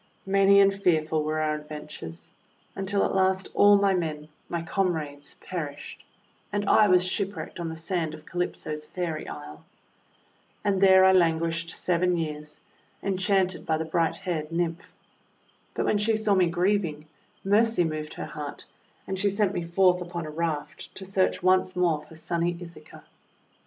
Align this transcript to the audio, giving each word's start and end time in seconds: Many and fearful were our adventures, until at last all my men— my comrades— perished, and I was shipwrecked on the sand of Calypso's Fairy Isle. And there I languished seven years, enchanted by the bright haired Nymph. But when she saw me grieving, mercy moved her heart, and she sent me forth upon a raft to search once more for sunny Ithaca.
Many 0.25 0.59
and 0.59 0.73
fearful 0.73 1.21
were 1.23 1.39
our 1.39 1.53
adventures, 1.53 2.31
until 2.75 3.05
at 3.05 3.13
last 3.13 3.49
all 3.53 3.77
my 3.77 3.93
men— 3.93 4.29
my 4.49 4.63
comrades— 4.63 5.35
perished, 5.47 6.03
and 6.51 6.67
I 6.67 6.87
was 6.87 7.05
shipwrecked 7.05 7.59
on 7.59 7.69
the 7.69 7.75
sand 7.75 8.15
of 8.15 8.25
Calypso's 8.25 8.83
Fairy 8.83 9.27
Isle. 9.27 9.63
And 10.63 10.81
there 10.81 11.05
I 11.05 11.11
languished 11.11 11.69
seven 11.69 12.17
years, 12.17 12.61
enchanted 13.03 13.63
by 13.63 13.77
the 13.77 13.85
bright 13.85 14.15
haired 14.15 14.51
Nymph. 14.51 14.91
But 15.75 15.85
when 15.85 15.99
she 15.99 16.15
saw 16.15 16.33
me 16.33 16.47
grieving, 16.47 17.05
mercy 17.43 17.83
moved 17.83 18.15
her 18.15 18.25
heart, 18.25 18.65
and 19.05 19.19
she 19.19 19.29
sent 19.29 19.53
me 19.53 19.63
forth 19.63 20.01
upon 20.01 20.25
a 20.25 20.31
raft 20.31 20.95
to 20.95 21.05
search 21.05 21.43
once 21.43 21.75
more 21.75 22.01
for 22.01 22.15
sunny 22.15 22.57
Ithaca. 22.59 23.03